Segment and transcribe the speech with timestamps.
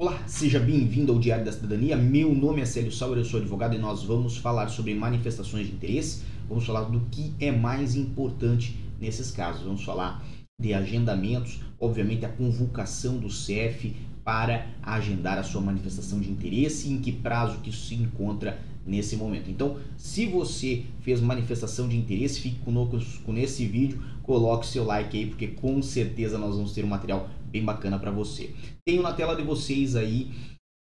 [0.00, 1.96] Olá, seja bem-vindo ao Diário da Cidadania.
[1.96, 5.72] Meu nome é Célio Sauer, eu sou advogado e nós vamos falar sobre manifestações de
[5.72, 6.22] interesse.
[6.48, 9.64] Vamos falar do que é mais importante nesses casos.
[9.64, 10.24] Vamos falar
[10.60, 16.92] de agendamentos, obviamente a convocação do CEF para agendar a sua manifestação de interesse e
[16.92, 18.56] em que prazo que isso se encontra
[18.88, 19.50] nesse momento.
[19.50, 25.26] Então, se você fez manifestação de interesse, fique conosco nesse vídeo, coloque seu like aí,
[25.26, 28.50] porque com certeza nós vamos ter um material bem bacana para você.
[28.86, 30.30] Tenho na tela de vocês aí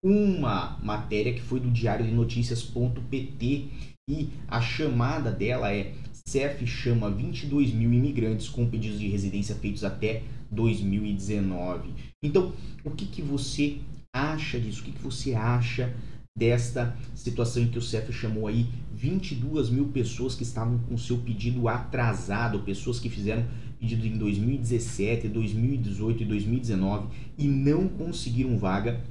[0.03, 3.67] uma matéria que foi do Diário de Notícias.pt
[4.09, 5.93] e a chamada dela é
[6.27, 11.93] CEF chama 22 mil imigrantes com pedidos de residência feitos até 2019.
[12.23, 13.77] Então, o que, que você
[14.13, 14.81] acha disso?
[14.81, 15.93] O que, que você acha
[16.37, 21.17] desta situação em que o CEF chamou aí 22 mil pessoas que estavam com seu
[21.17, 23.45] pedido atrasado, pessoas que fizeram
[23.79, 29.03] pedido em 2017, 2018 e 2019 e não conseguiram vaga,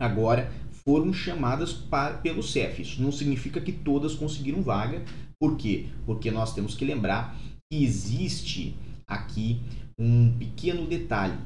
[0.00, 0.52] agora
[0.84, 2.82] foram chamadas para, pelo CEF.
[2.82, 5.04] Isso não significa que todas conseguiram vaga.
[5.38, 5.86] Por quê?
[6.04, 7.36] Porque nós temos que lembrar
[7.70, 8.76] que existe
[9.06, 9.60] aqui
[9.98, 11.38] um pequeno detalhe.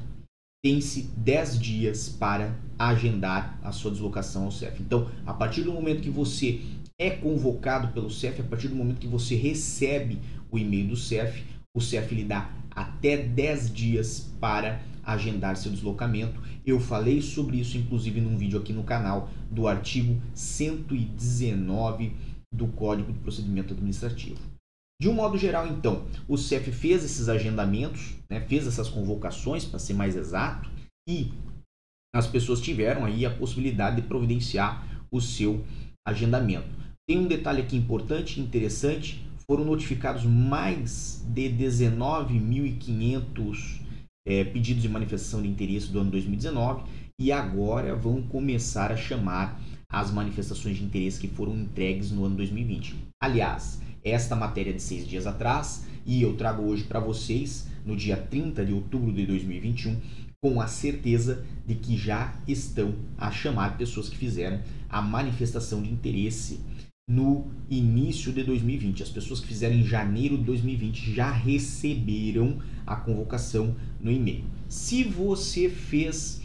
[0.65, 4.81] Tem-se 10 dias para agendar a sua deslocação ao CEF.
[4.81, 6.59] Então, a partir do momento que você
[6.97, 10.17] é convocado pelo CEF, a partir do momento que você recebe
[10.49, 16.41] o e-mail do CEF, o CEF lhe dá até 10 dias para agendar seu deslocamento.
[16.65, 22.11] Eu falei sobre isso, inclusive, num vídeo aqui no canal do artigo 119
[22.51, 24.54] do Código de Procedimento Administrativo.
[25.01, 29.77] De um modo geral, então, o CEF fez esses agendamentos, né, fez essas convocações, para
[29.77, 30.69] ser mais exato,
[31.07, 31.33] e
[32.15, 35.65] as pessoas tiveram aí a possibilidade de providenciar o seu
[36.07, 36.69] agendamento.
[37.07, 43.81] Tem um detalhe aqui importante, interessante, foram notificados mais de 19.500
[44.25, 46.83] é, pedidos de manifestação de interesse do ano 2019
[47.19, 52.35] e agora vão começar a chamar as manifestações de interesse que foram entregues no ano
[52.37, 52.95] 2020.
[53.21, 58.15] Aliás, esta matéria de seis dias atrás e eu trago hoje para vocês, no dia
[58.15, 59.99] 30 de outubro de 2021,
[60.39, 65.91] com a certeza de que já estão a chamar pessoas que fizeram a manifestação de
[65.91, 66.59] interesse
[67.09, 69.01] no início de 2020.
[69.01, 74.43] As pessoas que fizeram em janeiro de 2020 já receberam a convocação no e-mail.
[74.69, 76.41] Se você fez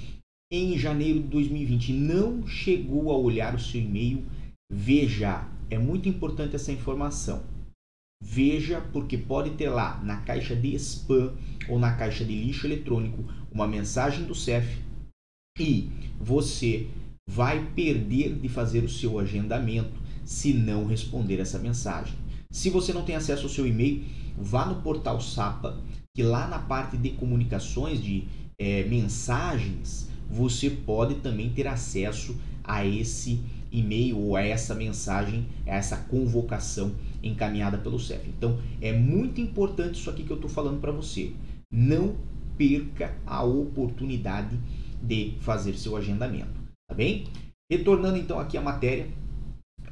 [0.50, 4.25] em janeiro de 2020 e não chegou a olhar o seu e-mail,
[4.72, 7.49] veja, é muito importante essa informação.
[8.22, 11.34] Veja, porque pode ter lá na caixa de spam
[11.69, 14.78] ou na caixa de lixo eletrônico uma mensagem do CEF
[15.58, 16.88] e você
[17.28, 22.14] vai perder de fazer o seu agendamento se não responder essa mensagem.
[22.50, 24.04] Se você não tem acesso ao seu e-mail,
[24.36, 25.80] vá no portal SAPA,
[26.14, 28.25] que lá na parte de comunicações, de
[28.59, 33.41] é, mensagens, você pode também ter acesso a esse
[33.72, 38.28] e-mail ou a essa mensagem, a essa convocação encaminhada pelo CEF.
[38.28, 41.32] Então, é muito importante isso aqui que eu estou falando para você.
[41.72, 42.16] Não
[42.56, 44.59] perca a oportunidade
[45.03, 47.25] de fazer seu agendamento, tá bem?
[47.70, 49.09] Retornando então aqui à matéria,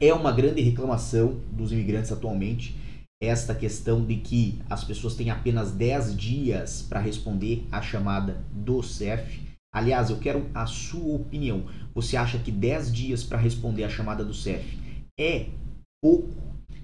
[0.00, 2.76] é uma grande reclamação dos imigrantes atualmente
[3.20, 8.80] esta questão de que as pessoas têm apenas 10 dias para responder à chamada do
[8.80, 9.47] CEF.
[9.72, 11.66] Aliás, eu quero a sua opinião.
[11.94, 14.78] Você acha que 10 dias para responder à chamada do CEF
[15.18, 15.46] é
[16.02, 16.34] pouco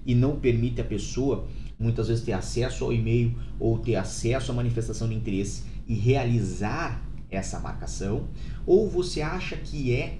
[0.05, 1.47] e não permite a pessoa
[1.79, 7.03] muitas vezes ter acesso ao e-mail ou ter acesso à manifestação de interesse e realizar
[7.29, 8.27] essa marcação?
[8.65, 10.19] Ou você acha que é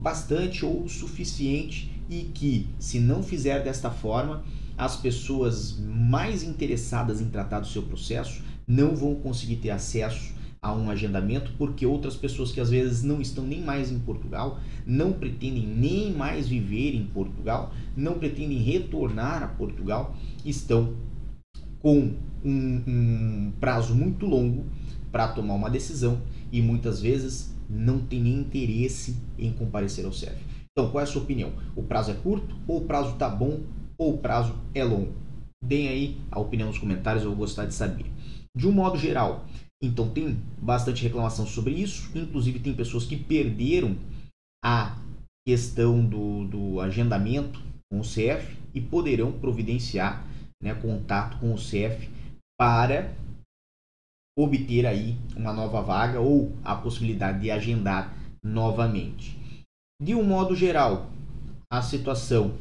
[0.00, 4.44] bastante ou suficiente e que, se não fizer desta forma,
[4.76, 10.72] as pessoas mais interessadas em tratar do seu processo não vão conseguir ter acesso a
[10.72, 15.12] um agendamento porque outras pessoas que às vezes não estão nem mais em Portugal, não
[15.12, 20.94] pretendem nem mais viver em Portugal, não pretendem retornar a Portugal, estão
[21.80, 24.64] com um, um prazo muito longo
[25.12, 30.34] para tomar uma decisão e muitas vezes não tem nem interesse em comparecer ao CEF.
[30.70, 31.52] Então, qual é a sua opinião?
[31.76, 33.60] O prazo é curto, ou o prazo está bom,
[33.98, 35.12] ou o prazo é longo?
[35.62, 38.06] Deem aí a opinião nos comentários, eu vou gostar de saber.
[38.56, 39.46] De um modo geral,
[39.86, 43.96] então tem bastante reclamação sobre isso, inclusive tem pessoas que perderam
[44.64, 44.96] a
[45.46, 47.60] questão do, do agendamento
[47.90, 50.24] com o CF e poderão providenciar
[50.62, 52.10] né, contato com o CF
[52.58, 53.14] para
[54.36, 59.38] obter aí uma nova vaga ou a possibilidade de agendar novamente.
[60.02, 61.10] De um modo geral,
[61.70, 62.56] a situação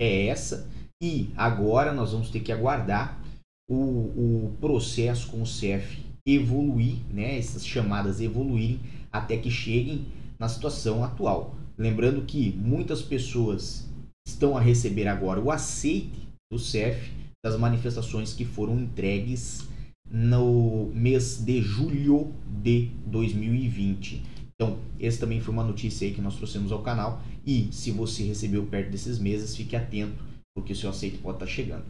[0.00, 0.68] é essa
[1.02, 3.20] e agora nós vamos ter que aguardar
[3.68, 8.80] o, o processo com o CEF evoluir, né, essas chamadas evoluírem
[9.10, 10.06] até que cheguem
[10.38, 11.56] na situação atual.
[11.76, 13.88] Lembrando que muitas pessoas
[14.26, 17.10] estão a receber agora o aceite do CEF
[17.44, 19.66] das manifestações que foram entregues
[20.10, 22.32] no mês de julho
[22.62, 24.22] de 2020.
[24.54, 27.22] Então, essa também foi uma notícia aí que nós trouxemos ao canal.
[27.46, 31.46] E se você recebeu perto desses meses, fique atento, porque o seu aceite pode estar
[31.46, 31.84] chegando.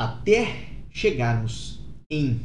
[0.00, 1.80] Até chegarmos
[2.10, 2.40] em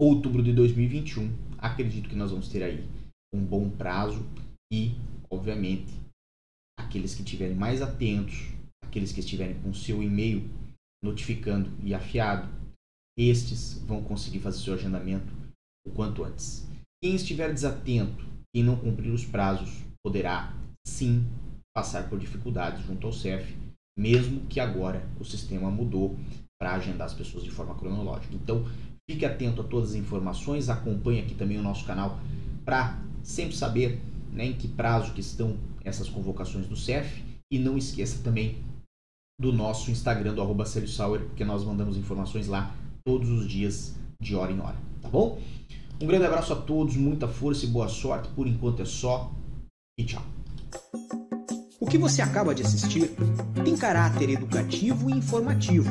[0.00, 2.88] outubro de 2021, acredito que nós vamos ter aí
[3.34, 4.24] um bom prazo
[4.72, 4.92] e,
[5.28, 5.92] obviamente,
[6.78, 8.48] aqueles que estiverem mais atentos,
[8.82, 10.48] aqueles que estiverem com seu e-mail
[11.02, 12.48] notificando e afiado,
[13.18, 15.32] estes vão conseguir fazer seu agendamento
[15.86, 16.66] o quanto antes.
[17.02, 18.24] Quem estiver desatento,
[18.54, 20.54] quem não cumprir os prazos, poderá
[20.86, 21.24] sim
[21.76, 23.56] passar por dificuldades junto ao CEF,
[23.98, 26.16] mesmo que agora o sistema mudou
[26.60, 28.34] para agendar as pessoas de forma cronológica.
[28.34, 28.64] Então,
[29.08, 32.20] fique atento a todas as informações, acompanhe aqui também o nosso canal
[32.64, 34.00] para sempre saber
[34.30, 38.58] né, em que prazo que estão essas convocações do CEF e não esqueça também
[39.40, 42.74] do nosso Instagram do arroba Sauer, porque nós mandamos informações lá
[43.06, 45.40] todos os dias, de hora em hora, tá bom?
[46.00, 48.28] Um grande abraço a todos, muita força e boa sorte.
[48.28, 49.32] Por enquanto é só
[49.98, 50.22] e tchau.
[51.80, 53.10] O que você acaba de assistir
[53.64, 55.90] tem caráter educativo e informativo.